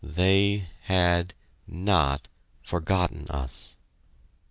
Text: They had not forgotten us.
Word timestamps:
They 0.03 0.65
had 0.87 1.35
not 1.67 2.27
forgotten 2.63 3.27
us. 3.29 3.75